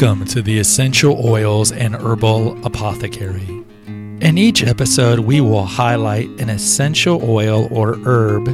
[0.00, 3.64] Welcome to the Essential Oils and Herbal Apothecary.
[3.88, 8.44] In each episode, we will highlight an essential oil or herb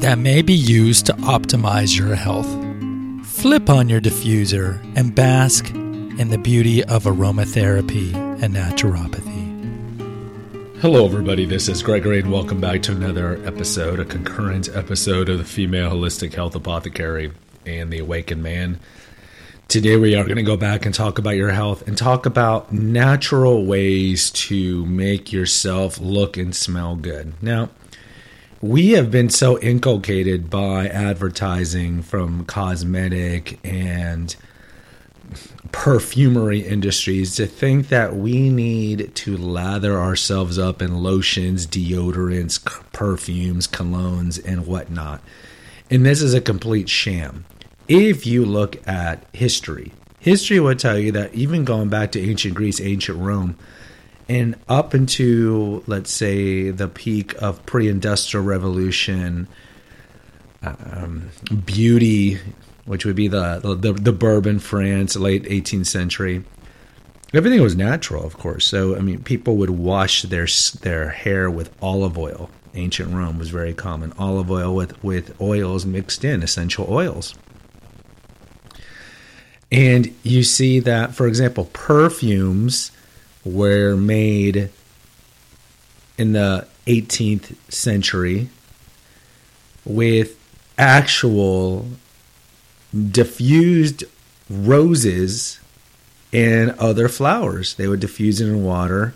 [0.00, 2.48] that may be used to optimize your health.
[3.24, 8.12] Flip on your diffuser and bask in the beauty of aromatherapy
[8.42, 9.46] and naturopathy.
[10.80, 11.44] Hello, everybody.
[11.44, 15.92] This is Gregory, and welcome back to another episode, a concurrent episode of the Female
[15.92, 17.30] Holistic Health Apothecary
[17.64, 18.80] and the Awakened Man.
[19.68, 22.72] Today, we are going to go back and talk about your health and talk about
[22.72, 27.34] natural ways to make yourself look and smell good.
[27.42, 27.68] Now,
[28.62, 34.34] we have been so inculcated by advertising from cosmetic and
[35.70, 42.58] perfumery industries to think that we need to lather ourselves up in lotions, deodorants,
[42.94, 45.20] perfumes, colognes, and whatnot.
[45.90, 47.44] And this is a complete sham
[47.88, 52.54] if you look at history, history would tell you that even going back to ancient
[52.54, 53.56] Greece, ancient Rome,
[54.28, 59.48] and up into let's say the peak of pre-industrial revolution,
[60.62, 61.30] um,
[61.64, 62.38] beauty,
[62.84, 66.44] which would be the, the the bourbon France, late 18th century.
[67.34, 68.66] Everything was natural, of course.
[68.66, 70.46] So I mean, people would wash their
[70.82, 72.50] their hair with olive oil.
[72.74, 74.12] Ancient Rome was very common.
[74.18, 77.34] Olive oil with with oils mixed in, essential oils.
[79.70, 82.90] And you see that, for example, perfumes
[83.44, 84.70] were made
[86.16, 88.48] in the 18th century
[89.84, 90.36] with
[90.78, 91.86] actual
[93.10, 94.04] diffused
[94.48, 95.60] roses
[96.32, 97.74] and other flowers.
[97.74, 99.14] They would diffuse it in water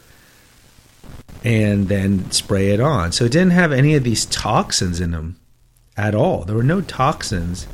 [1.44, 3.12] and then spray it on.
[3.12, 5.36] So it didn't have any of these toxins in them
[5.96, 6.44] at all.
[6.44, 7.66] There were no toxins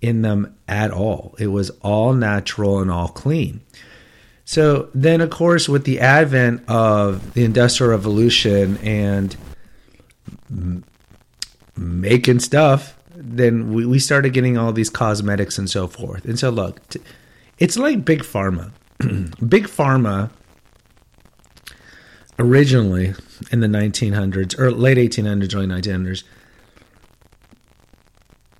[0.00, 1.34] in them at all.
[1.38, 3.60] It was all natural and all clean.
[4.44, 9.36] So then, of course, with the advent of the Industrial Revolution and
[11.76, 16.24] making stuff, then we, we started getting all these cosmetics and so forth.
[16.24, 16.80] And so, look,
[17.58, 18.70] it's like Big Pharma.
[19.48, 20.30] Big Pharma
[22.38, 23.14] originally
[23.50, 26.22] in the 1900s or late 1800s, early 1900s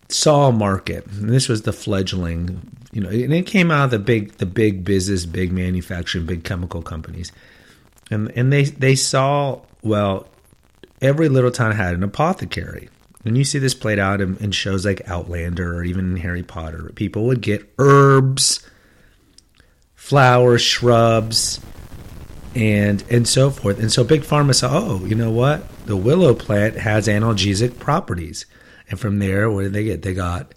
[0.09, 1.06] saw market.
[1.06, 2.61] And this was the fledgling,
[2.93, 6.44] you know, and it came out of the big, the big business, big manufacturing, big
[6.44, 7.33] chemical companies,
[8.11, 10.27] and and they they saw well,
[11.00, 12.89] every little town had an apothecary.
[13.25, 16.93] And you see this played out in, in shows like Outlander or even Harry Potter.
[16.94, 18.69] People would get herbs,
[19.94, 21.61] flowers, shrubs,
[22.55, 23.81] and and so forth.
[23.81, 25.69] And so Big Pharma saw, oh, you know what?
[25.87, 28.47] The willow plant has analgesic properties.
[28.88, 30.02] And from there, what did they get?
[30.02, 30.54] They got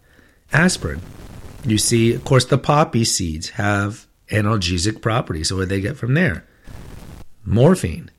[0.51, 1.01] aspirin.
[1.65, 5.49] You see, of course, the poppy seeds have analgesic properties.
[5.49, 6.45] So what did they get from there?
[7.43, 8.11] Morphine.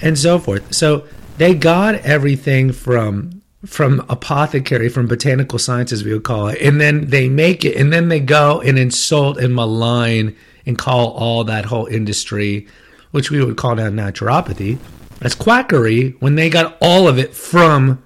[0.00, 0.74] And so forth.
[0.74, 1.06] So
[1.38, 7.06] they got everything from from apothecary, from botanical sciences, we would call it, and then
[7.06, 10.36] they make it, and then they go and insult and malign
[10.66, 12.66] and call all that whole industry,
[13.12, 14.78] which we would call now naturopathy,
[15.20, 18.02] as quackery when they got all of it from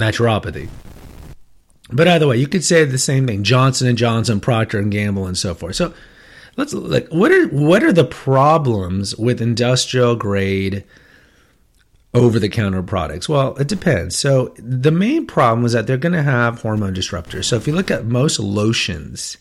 [0.00, 0.68] naturopathy.
[1.92, 5.26] But either way, you could say the same thing: Johnson and Johnson, Procter and Gamble,
[5.26, 5.76] and so forth.
[5.76, 5.92] So
[6.56, 10.84] let's like what are what are the problems with industrial grade
[12.14, 13.28] over the counter products?
[13.28, 14.16] Well, it depends.
[14.16, 17.44] So the main problem is that they're going to have hormone disruptors.
[17.44, 19.36] So if you look at most lotions,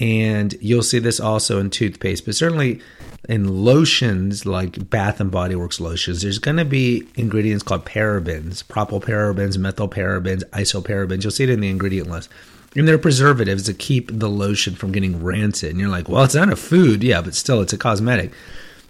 [0.00, 2.80] and you'll see this also in toothpaste, but certainly
[3.28, 8.64] in lotions like Bath and Body Works lotions, there's going to be ingredients called parabens,
[8.64, 11.22] propylparabens, methylparabens, isoparabens.
[11.22, 12.30] You'll see it in the ingredient list.
[12.74, 15.70] And they're preservatives to keep the lotion from getting rancid.
[15.70, 17.02] And you're like, well, it's not a food.
[17.02, 18.32] Yeah, but still, it's a cosmetic.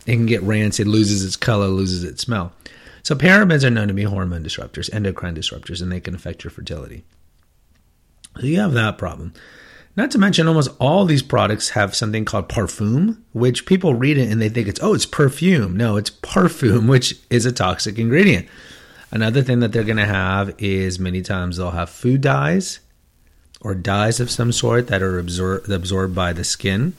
[0.07, 2.53] It can get rancid, loses its color, loses its smell.
[3.03, 6.51] So parabens are known to be hormone disruptors, endocrine disruptors, and they can affect your
[6.51, 7.05] fertility.
[8.37, 9.33] So you have that problem.
[9.97, 14.31] Not to mention, almost all these products have something called parfum, which people read it
[14.31, 15.77] and they think it's, oh, it's perfume.
[15.77, 18.49] No, it's parfum, which is a toxic ingredient.
[19.11, 22.79] Another thing that they're going to have is many times they'll have food dyes
[23.61, 26.95] or dyes of some sort that are absor- absorbed by the skin.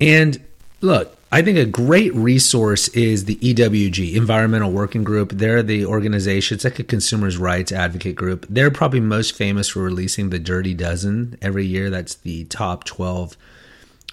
[0.00, 0.42] And
[0.84, 5.32] look, I think a great resource is the EWG, Environmental Working Group.
[5.32, 8.46] They're the organization, it's like a consumers' rights advocate group.
[8.48, 11.90] They're probably most famous for releasing the Dirty Dozen every year.
[11.90, 13.36] That's the top 12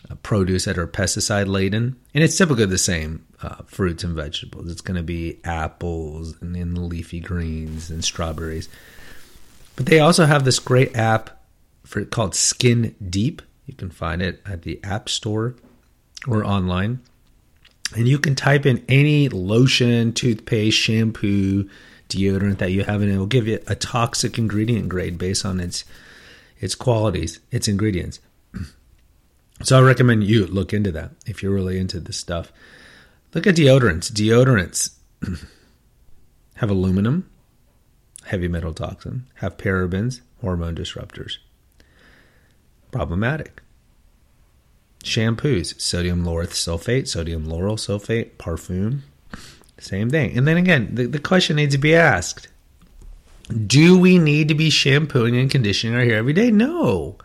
[0.09, 1.95] uh, produce that are pesticide laden.
[2.15, 4.71] And it's typically the same uh, fruits and vegetables.
[4.71, 8.67] It's going to be apples and, and leafy greens and strawberries.
[9.75, 11.29] But they also have this great app
[11.85, 15.55] for called Skin Deep You can find it at the App Store
[16.27, 16.99] or online.
[17.95, 21.69] And you can type in any lotion, toothpaste, shampoo,
[22.09, 25.59] deodorant that you have, and it will give you a toxic ingredient grade based on
[25.59, 25.83] its
[26.59, 28.19] its qualities, its ingredients.
[29.63, 32.51] So I recommend you look into that if you're really into this stuff.
[33.35, 34.11] Look at deodorants.
[34.11, 34.95] Deodorants
[36.55, 37.29] have aluminum,
[38.25, 41.37] heavy metal toxin, have parabens, hormone disruptors.
[42.89, 43.61] Problematic.
[45.03, 49.01] Shampoos, sodium lauryl sulfate, sodium lauryl sulfate, parfum,
[49.79, 50.37] same thing.
[50.37, 52.47] And then again, the, the question needs to be asked
[53.49, 56.51] Do we need to be shampooing and conditioning our hair every day?
[56.51, 57.17] No.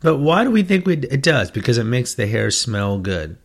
[0.00, 1.50] But why do we think we, it does?
[1.50, 3.38] Because it makes the hair smell good.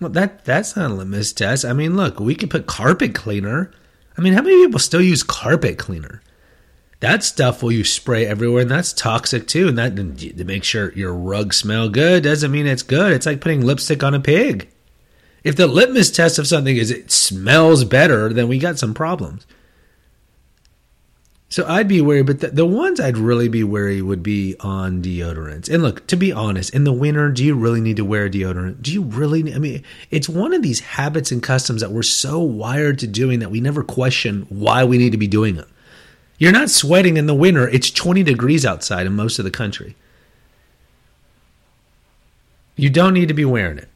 [0.00, 1.64] Well, that that's not a litmus test.
[1.64, 3.70] I mean, look, we could put carpet cleaner.
[4.18, 6.22] I mean, how many people still use carpet cleaner?
[7.00, 9.68] That stuff will you spray everywhere, and that's toxic too.
[9.68, 13.12] And that to make sure your rug smell good doesn't mean it's good.
[13.12, 14.68] It's like putting lipstick on a pig.
[15.42, 19.46] If the litmus test of something is it smells better, then we got some problems.
[21.48, 25.02] So I'd be wary, but the, the, ones I'd really be wary would be on
[25.02, 25.68] deodorants.
[25.68, 28.82] And look, to be honest, in the winter, do you really need to wear deodorant?
[28.82, 29.52] Do you really?
[29.52, 29.82] I mean,
[30.12, 33.60] it's one of these habits and customs that we're so wired to doing that we
[33.60, 35.66] never question why we need to be doing them.
[36.40, 37.68] You're not sweating in the winter.
[37.68, 39.94] It's 20 degrees outside in most of the country.
[42.76, 43.90] You don't need to be wearing it.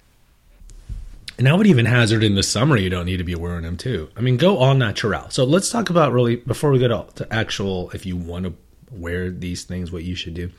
[1.38, 3.78] And I would even hazard in the summer you don't need to be wearing them
[3.78, 4.10] too.
[4.14, 5.30] I mean, go all natural.
[5.30, 8.52] So let's talk about really before we go to, actual if you want to
[8.90, 10.50] wear these things, what you should do.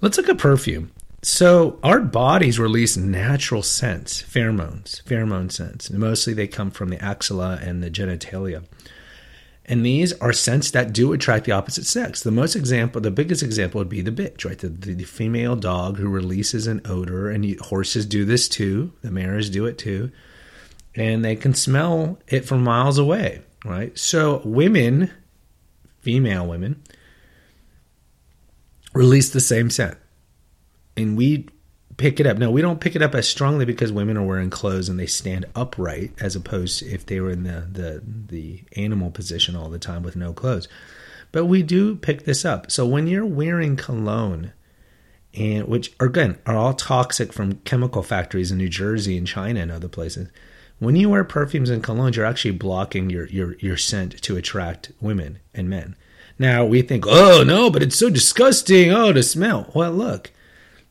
[0.00, 0.92] Let's look at perfume.
[1.22, 5.90] So our bodies release natural scents, pheromones, pheromone scents.
[5.90, 8.62] And mostly they come from the axilla and the genitalia.
[9.70, 12.24] And these are scents that do attract the opposite sex.
[12.24, 14.58] The most example, the biggest example would be the bitch, right?
[14.58, 18.92] The, the, the female dog who releases an odor, and you, horses do this too.
[19.02, 20.10] The mares do it too,
[20.96, 23.96] and they can smell it from miles away, right?
[23.96, 25.08] So women,
[26.00, 26.82] female women,
[28.92, 29.96] release the same scent,
[30.96, 31.46] and we
[32.00, 32.38] pick it up.
[32.38, 35.06] Now, we don't pick it up as strongly because women are wearing clothes and they
[35.06, 39.78] stand upright as opposed if they were in the, the, the animal position all the
[39.78, 40.66] time with no clothes.
[41.30, 42.70] But we do pick this up.
[42.70, 44.52] So when you're wearing cologne,
[45.34, 49.60] and which are, again are all toxic from chemical factories in New Jersey and China
[49.60, 50.28] and other places,
[50.78, 54.90] when you wear perfumes and colognes, you're actually blocking your, your, your scent to attract
[55.02, 55.94] women and men.
[56.38, 58.90] Now we think, oh no, but it's so disgusting.
[58.90, 59.70] Oh, to smell.
[59.74, 60.32] Well, look,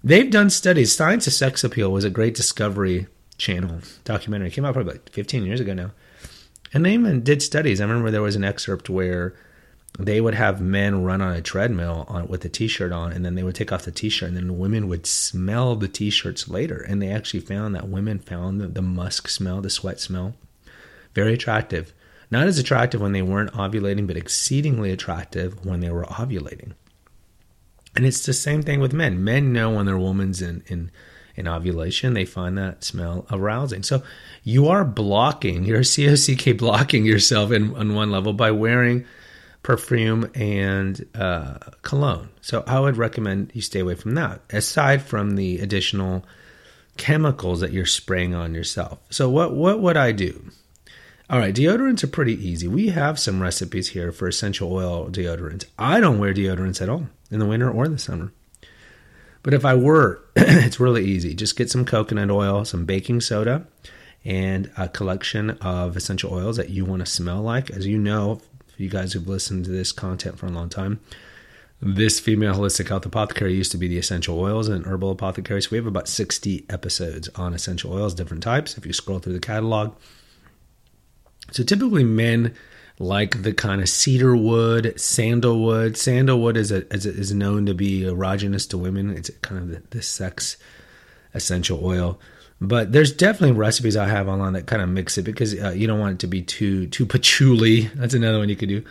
[0.03, 0.95] They've done studies.
[0.95, 3.07] Science of Sex Appeal was a great Discovery
[3.37, 4.47] Channel documentary.
[4.47, 5.91] It came out probably like 15 years ago now.
[6.73, 7.81] And they even did studies.
[7.81, 9.35] I remember there was an excerpt where
[9.97, 13.35] they would have men run on a treadmill on, with a t-shirt on and then
[13.35, 16.77] they would take off the t-shirt and then the women would smell the t-shirts later
[16.87, 20.35] and they actually found that women found the, the musk smell the sweat smell
[21.15, 21.91] very attractive
[22.29, 26.73] not as attractive when they weren't ovulating but exceedingly attractive when they were ovulating
[27.95, 29.23] and it's the same thing with men.
[29.23, 30.91] Men know when their woman's in, in,
[31.35, 33.83] in ovulation, they find that smell arousing.
[33.83, 34.03] So
[34.43, 39.05] you are blocking, you're COCK blocking yourself in, on one level by wearing
[39.63, 42.29] perfume and uh, cologne.
[42.41, 46.25] So I would recommend you stay away from that, aside from the additional
[46.97, 48.99] chemicals that you're spraying on yourself.
[49.09, 50.51] So what what would I do?
[51.29, 52.67] All right, deodorants are pretty easy.
[52.67, 55.65] We have some recipes here for essential oil deodorants.
[55.77, 58.31] I don't wear deodorants at all in the winter or the summer.
[59.43, 61.33] But if I were, it's really easy.
[61.33, 63.65] Just get some coconut oil, some baking soda,
[64.25, 67.69] and a collection of essential oils that you want to smell like.
[67.71, 68.41] As you know,
[68.77, 70.99] you guys who've listened to this content for a long time,
[71.81, 75.61] this female holistic health apothecary used to be the essential oils and herbal apothecary.
[75.61, 78.77] So we have about 60 episodes on essential oils, different types.
[78.77, 79.95] If you scroll through the catalog,
[81.51, 82.53] so typically men
[82.99, 85.95] like the kind of cedar wood, sandalwood.
[85.95, 89.15] Sandalwood is a, is, is known to be erogenous to women.
[89.15, 90.57] It's kind of the, the sex
[91.33, 92.19] essential oil.
[92.61, 95.87] But there's definitely recipes I have online that kind of mix it because uh, you
[95.87, 97.83] don't want it to be too too patchouli.
[97.95, 98.83] That's another one you could do.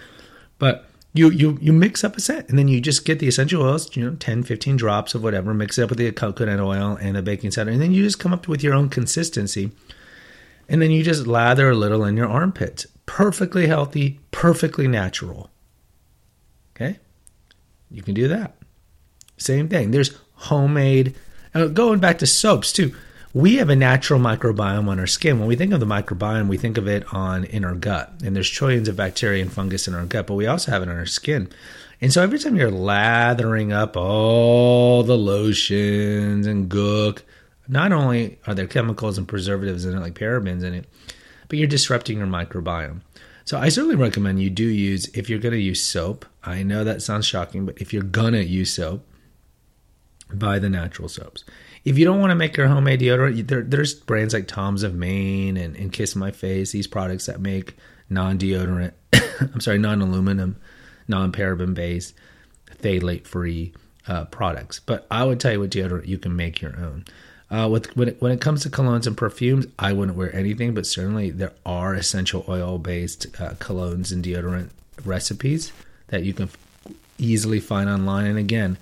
[0.58, 3.62] But you you you mix up a set and then you just get the essential
[3.62, 6.96] oils, you know, 10, 15 drops of whatever, mix it up with the coconut oil
[6.98, 9.70] and the baking soda, and then you just come up with your own consistency
[10.66, 12.86] and then you just lather a little in your armpits.
[13.08, 15.50] Perfectly healthy, perfectly natural.
[16.76, 16.98] Okay?
[17.90, 18.54] You can do that.
[19.38, 19.90] Same thing.
[19.90, 21.14] There's homemade,
[21.72, 22.94] going back to soaps too.
[23.32, 25.38] We have a natural microbiome on our skin.
[25.38, 28.36] When we think of the microbiome, we think of it on in our gut, and
[28.36, 30.96] there's trillions of bacteria and fungus in our gut, but we also have it on
[30.96, 31.48] our skin.
[32.00, 37.22] And so every time you're lathering up all the lotions and gook,
[37.68, 40.84] not only are there chemicals and preservatives in it, like parabens in it,
[41.48, 43.00] but you're disrupting your microbiome.
[43.44, 46.84] So I certainly recommend you do use, if you're going to use soap, I know
[46.84, 49.06] that sounds shocking, but if you're going to use soap,
[50.32, 51.44] buy the natural soaps.
[51.84, 54.94] If you don't want to make your homemade deodorant, there, there's brands like Tom's of
[54.94, 57.76] Maine and, and Kiss My Face, these products that make
[58.10, 58.92] non deodorant,
[59.40, 60.56] I'm sorry, non aluminum,
[61.06, 62.14] non paraben based,
[62.82, 63.72] phthalate free
[64.06, 64.80] uh, products.
[64.80, 67.04] But I would tell you with deodorant, you can make your own.
[67.50, 70.74] Uh, with when it, when it comes to colognes and perfumes, I wouldn't wear anything,
[70.74, 74.68] but certainly there are essential oil based uh, colognes and deodorant
[75.04, 75.72] recipes
[76.08, 76.50] that you can
[77.16, 78.26] easily find online.
[78.26, 78.76] And again,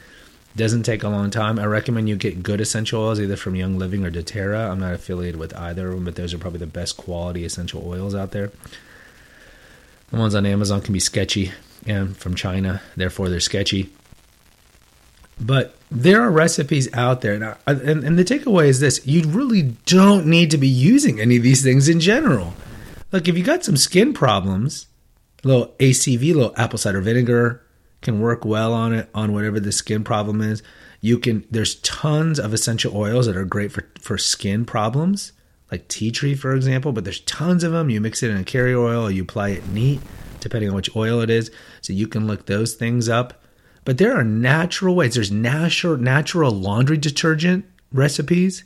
[0.57, 1.59] doesn't take a long time.
[1.59, 4.71] I recommend you get good essential oils either from Young Living or doTERRA.
[4.71, 7.87] I'm not affiliated with either of them, but those are probably the best quality essential
[7.87, 8.51] oils out there.
[10.11, 11.53] The ones on Amazon can be sketchy
[11.87, 13.91] and from China, therefore they're sketchy.
[15.41, 19.07] But there are recipes out there, and, I, uh, and, and the takeaway is this:
[19.07, 22.55] you really don't need to be using any of these things in general.
[23.13, 24.87] Look, if you got some skin problems,
[25.45, 27.63] a little ACV, a little apple cider vinegar,
[28.03, 30.63] can work well on it on whatever the skin problem is.
[31.01, 35.33] You can there's tons of essential oils that are great for for skin problems,
[35.71, 37.91] like tea tree for example, but there's tons of them.
[37.91, 40.01] You mix it in a carrier oil or you apply it neat
[40.41, 41.51] depending on which oil it is,
[41.81, 43.43] so you can look those things up.
[43.87, 45.15] But there are natural ways.
[45.15, 48.65] There's natural natural laundry detergent recipes.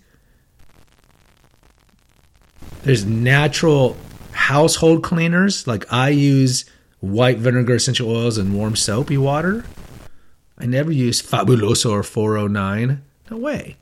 [2.85, 3.99] There's natural
[4.33, 6.65] household cleaners like I use
[7.01, 9.67] white vinegar essential oils and warm soapy water.
[10.57, 13.03] I never use Fabuloso or 409.
[13.31, 13.77] No way.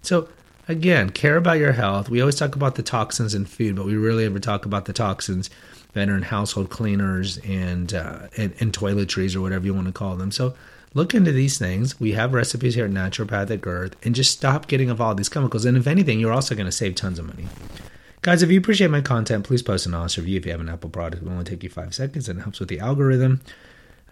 [0.00, 0.30] So,
[0.68, 2.08] again, care about your health.
[2.08, 4.94] We always talk about the toxins in food, but we rarely ever talk about the
[4.94, 5.50] toxins
[5.92, 9.92] that are in household cleaners and, uh, and, and toiletries or whatever you want to
[9.92, 10.30] call them.
[10.30, 10.54] So,
[10.94, 11.98] look into these things.
[12.00, 15.64] We have recipes here at Naturopathic Earth and just stop getting involved these chemicals.
[15.64, 17.46] And if anything, you're also going to save tons of money.
[18.22, 20.38] Guys, if you appreciate my content, please post an honest review.
[20.38, 22.42] If you have an Apple product, it will only take you five seconds and it
[22.42, 23.40] helps with the algorithm.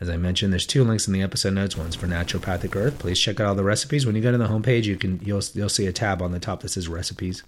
[0.01, 1.77] As I mentioned, there's two links in the episode notes.
[1.77, 2.99] One's for Naturopathic Earth.
[2.99, 4.05] Please check out all the recipes.
[4.05, 6.39] When you go to the homepage, you can you'll you'll see a tab on the
[6.39, 7.43] top that says recipes.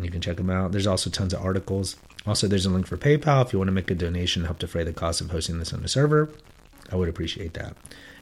[0.00, 0.72] You can check them out.
[0.72, 1.96] There's also tons of articles.
[2.26, 4.58] Also, there's a link for PayPal if you want to make a donation to help
[4.58, 6.30] defray the cost of hosting this on the server.
[6.90, 7.76] I would appreciate that.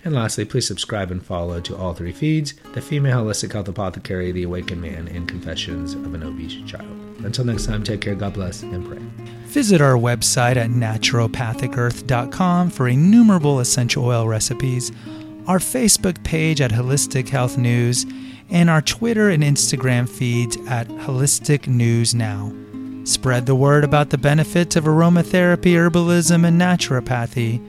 [0.04, 4.32] And lastly, please subscribe and follow to all three feeds the Female Holistic Health Apothecary,
[4.32, 6.88] The Awakened Man, and Confessions of an Obese Child.
[7.24, 8.98] Until next time, take care, God bless, and pray.
[9.46, 14.90] Visit our website at naturopathicearth.com for innumerable essential oil recipes,
[15.46, 18.04] our Facebook page at Holistic Health News,
[18.50, 22.52] and our Twitter and Instagram feeds at Holistic News Now.
[23.04, 27.60] Spread the word about the benefits of aromatherapy, herbalism, and naturopathy.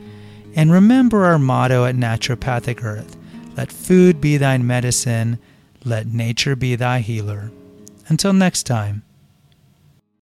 [0.56, 3.18] And remember our motto at Naturopathic Earth
[3.56, 5.38] let food be thy medicine,
[5.84, 7.52] let nature be thy healer.
[8.08, 9.04] Until next time.